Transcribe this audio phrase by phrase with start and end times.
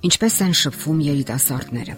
[0.00, 1.94] Ինչպես են շփվում երիտասարդները։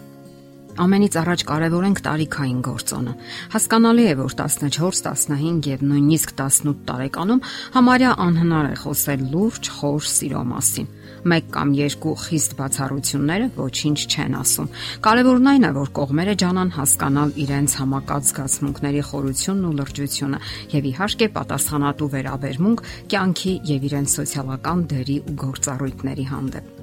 [0.83, 3.13] Ամենից առաջ կարևորենք տարիքային գործոնը։
[3.53, 7.43] Հասկանալի է, որ 14, 15 եւ նույնիսկ 18 տարեկանում
[7.77, 10.91] համարյա անհնար է խոսել լուրջ, խոր սիրո մասին։
[11.29, 14.73] Մեկ կամ երկու խիստ բացառությունները ոչինչ չեն ասում։
[15.07, 20.43] Կարևորն այն է, որ կողմերը ջանան հասկանալ իրենց համակած զգացմունքների խորությունն ու լրջությունը
[20.75, 26.82] եւ իհարկե պատասխանատու վերաբերմունք կյանքի եւ իրենց սոցիալական դերի ու գործառույթների հանդեպ։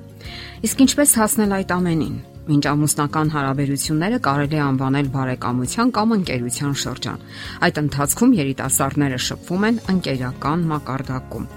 [0.68, 2.20] Իսկ ինչպես հասնել այդ ամենին։
[2.50, 7.24] Մինչ ամուսնական հարաբերությունները կարելի է անվանել բարեկամության կամ ընկերության շրջան։
[7.70, 11.50] Այդ ընթացքում երիտասարդները շփվում են ընկերական մակարդակում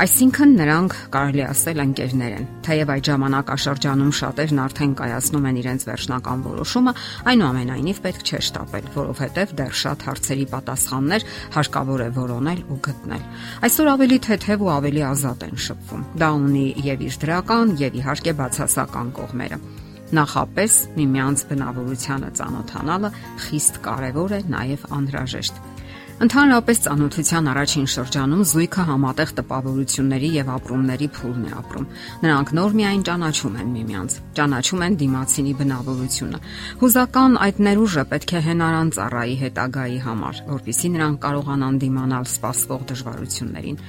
[0.00, 6.44] Այսինքն նրանք կարելի ասել ընկերներ են։ Թեև այդ ժամանակաշրջանում շատերն արդեն կայացնում են իրենց վերջնական
[6.46, 6.94] որոշումը,
[7.32, 11.26] այնուամենայնիվ պետք չէ շտապել, որովհետև դեռ շատ հարցերի պատասխաններ
[11.58, 13.28] հարկավոր է որոնել ու գտնել։
[13.68, 18.36] Այսօր ավելի թեթև ու ավելի ազատ են շփվում։ Դա ունի եւ իր դրական եւ իհարկե
[18.40, 19.60] բացասական կողմերը
[20.12, 23.10] նախապես միմյանց բնավորությանը ծանոթանալը
[23.46, 25.71] խիստ կարևոր է նաև անհրաժեշտ։
[26.20, 31.86] Ընդհանրապես ծանոթության առաջին շրջանում զույգը համատեղ տպավորությունների եւ ապրումների փուլն է ապրում։
[32.22, 36.40] Նրանք նոր միայն ճանաչում են միմյանց, ճանաչում են դիմացինի բնավորությունը։
[36.82, 43.80] Հուզական այդ ներուժը պետք է հենարան ծառայի հետագայի համար, որpիսի նրանք կարողանան դիմանալ սպասվող դժվարություններին։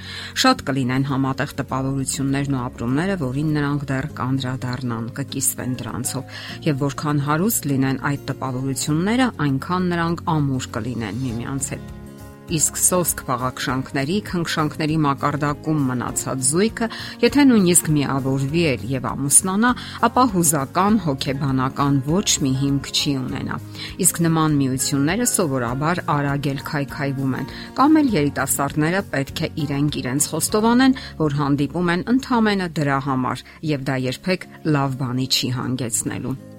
[0.44, 6.38] Շատ կլինեն համատեղ տպավորություններն ու ապրումները, որին նրանք դեռ կանդրադառնան, կկիսվեն դրանցով,
[6.72, 12.02] եւ որքան հարուստ լինեն այդ տպավորությունները, այնքան նրանք ամուր կլինեն միմյանց հետ
[12.52, 16.90] իսկ սոսկ փաղաքշանքների, քնքշանքների մակարդակում մնացած զույգը,
[17.24, 19.72] եթե նույնիսկ միավորվի էլ եւ ամուսնանա,
[20.08, 23.60] ապա հուզական հոգեբանական ոչ մի հիմք չի ունենա։
[24.04, 30.32] Իսկ նման միությունները սովորաբար արագ էլ քայքայվում են, կամ էլ երիտասարդները պետք է իրենք իրենց
[30.34, 32.42] խոստովանեն, որ հանդիպում են ընդհանրապես
[32.80, 36.53] դրա համար եւ դա երբեք լավ բանի չի հանգեցնելու։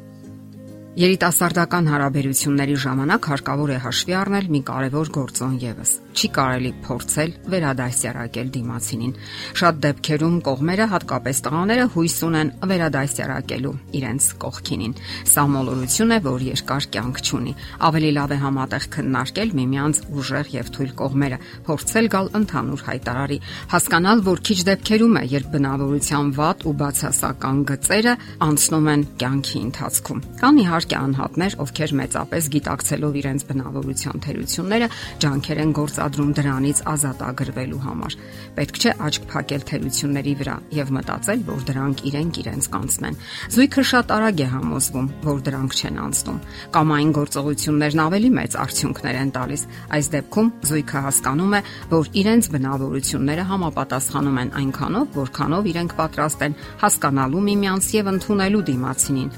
[0.94, 8.50] Երիտասարդական հարաբերությունների ժամանակ հարկավոր է հաշվի առնել մի կարևոր գործոն եւս չի կարելի փորձել վերադասյարակել
[8.54, 9.14] դիմացինին։
[9.60, 14.94] Շատ դեպքերում կողմերը, հատկապես տղաները, հույս ունեն վերադասյարակելու իրենց կողքինին։
[15.34, 17.54] Սա մոլորություն է, որ երկար կյանք չունի։
[17.88, 23.38] Ավելի լավ է համատեղ քննարկել միմյանց ուժեղ եւ թույլ կողմերը, փորձել գալ ընդհանուր հայտարարի,
[23.74, 30.24] հասկանալ, որ քիչ դեպքերում է, երբ բնավորության վատ ու բացասական գծերը անցնում են կյանքի ընթացքում։
[30.44, 34.88] Կան իհարկե անհատներ, ովքեր մեծապես գիտակցելով իրենց բնավորության թերությունները,
[35.24, 38.14] ջանքեր են գործ արտադրում դրանից ազատ ագրվելու համար։
[38.54, 43.18] Պետք չէ աչք փակել թերությունների վրա եւ մտածել, որ դրանք իրենք իրենց կանցնեն։
[43.54, 46.42] Զույգը շատ արագ է համոզվում, որ դրանք չեն անցնում,
[46.74, 51.60] կամ այն գործողություններն ավելի մեծ արդյունքներ են տալիս։ Այս դեպքում զույգը հասկանում է,
[51.94, 59.34] որ իրենց բնավորությունները համապատասխանում են այնքանով, որքանով իրենք պատրաստ են հասկանալու միմյանց եւ ընդունելու դիմացինին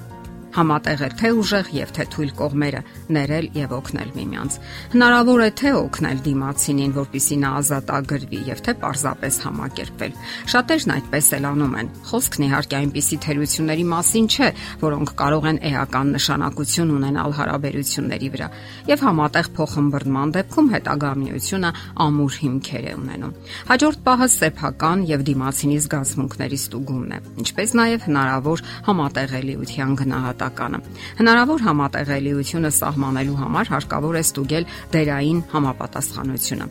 [0.57, 2.81] համատեղել թե ուժեղ եւ թե թույլ կողմերը,
[3.17, 4.57] ներել եւ օգնել միմյանց։
[4.97, 10.17] Հնարավոր է թե օգնել դիմացինին, որpիսի նա ազատ ագրվի եւ թե պարզապես համակերպվել։
[10.57, 14.49] Շատերն այդպես էլ անում են։ Խոսքն իհարկե այնպիսի թերությունների մասին չէ,
[14.87, 18.49] որոնք կարող են էական նշանակություն ունենալ հարաբերությունների վրա
[18.87, 21.71] եւ համատեղ փոխհմբռնման դեպքում հետագա միությունը
[22.07, 23.37] ամուր հիմքեր է ունենում։
[23.71, 30.79] Հաջորդ պահը սեփական եւ դիմացինի զգացմունքների ստուգումն է, ինչպես նաեւ հնարավոր համատեղելիության գնահատակ նպատականը։
[31.21, 34.65] Հնարավոր համատեղելիությունը սահմանելու համար հարկավոր է ստուգել
[34.95, 36.67] դերային համապատասխանությունը։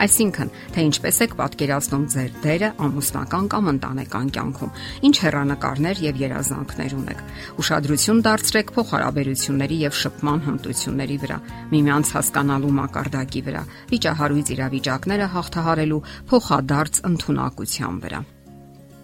[0.00, 4.70] Այսինքն, թե ինչպես եք պատկերացնում ձեր դերը ամուսնական կամ ընտանեկան կյանքում,
[5.10, 7.20] ինչ հեռանկարներ եւ երազանքներ ունեք։
[7.60, 11.38] Ուշադրություն դարձրեք փոխհարաբերությունների եւ շփման հմտությունների վրա,
[11.76, 18.24] միմյանց հասկանալու մակարդակի վրա, վիճահարույց իրավիճակները հաղթահարելու փոխադարձ ընտունակության վրա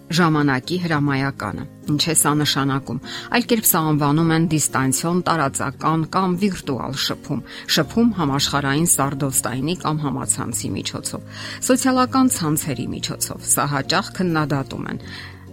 [0.07, 2.99] ժամանակի հրամայականը։ Ինչ է սա նշանակում։
[3.37, 7.41] Այլ կերպ սա անվանում են դիստանցիոն տարածական կամ վիրտուալ շփում,
[7.77, 11.31] շփում համաշխարհային սարդոստայնի կամ համացանցի միջոցով,
[11.67, 15.01] սոցիալական ցանցերի միջոցով։ Սա հաճախ քննադատում են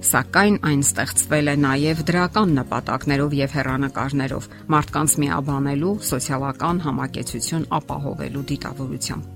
[0.04, 9.33] սակայն այն ստեղծվել է նաև դրական նպատակներով եւ հերանեկարներով մարդկանց միաբանելու սոցիալական համակեցություն ապահովելու դիտավորությամբ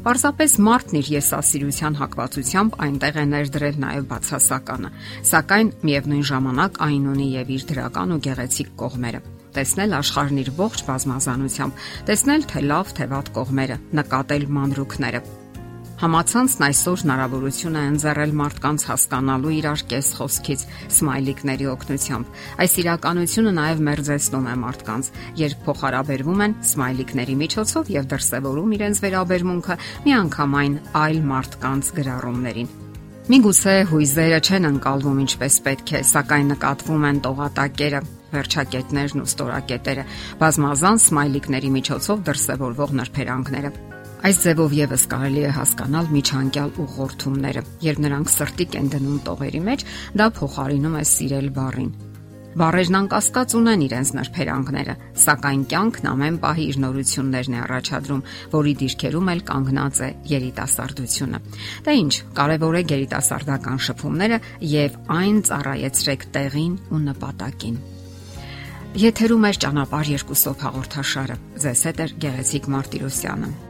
[0.00, 4.90] Պարզապես մարդն իր եսասիրության հակվածությամբ այնտեղ է ներդրել նաև բացասականը,
[5.30, 9.20] սակայն միևնույն ժամանակ այն ունի եւ իր դրական ու գեղեցիկ կողմերը.
[9.50, 15.20] տեսնել աշխարհն իր ողջ բազմազանությամբ, տեսնել թե լավ, թե վատ կողմերը, նկատել մանրուքները,
[16.00, 20.62] Համացանցն այսօր հնարավորություն է ընձեռել մարդկանց հասկանալու իրար կես խոսքից
[20.96, 25.10] սմայլիկների օգնությամբ։ Այս իրականությունը նաև մերձեցնում է մարդկանց,
[25.42, 29.76] երբ փոխհարաբերվում են սմայլիկների միջոցով եւ դրսևորում իրենց վերաբերմունքը
[30.08, 32.72] միանգամայն այլ մարդկանց գրառումներին։
[33.30, 38.00] Միգուցե հույզերը չեն անցալվում ինչպես պետք է, սակայն նկատվում են տողատակերը,
[38.40, 40.08] վերջակետներն ու ստորակետերը,
[40.40, 43.89] բազմազան սմայլիկների միջոցով դրսևորվող նրբերանգները։
[44.20, 49.84] Այս ձևով եւս կարելի է հասկանալ միջանկյալ ուղղորդումները։ Երբ նրանք սրտիկ են դնում տողերի մեջ,
[50.20, 51.92] դա փոխարինում է սիրել բառին։
[52.60, 54.94] Բարերն անկասկած ունեն իրենց նրբերանգները,
[55.24, 58.22] սակայն կյանքն ամեն պահի իր նորություններն է առաջադրում,
[58.52, 61.40] որի դիրքերում էլ կանգնած է երիտասարդությունը։
[61.86, 64.40] Դա ինչ, կարևոր է երիտասարդական շփումները
[64.74, 67.80] եւ այն ծառայեցրեք տեղին ու նպատակին։
[69.00, 73.69] Եթերում է ճանապարհ երկուսով հաղորդաշարը։ Ձեզ հետ է Գեղեցիկ Մարտիրոսյանը։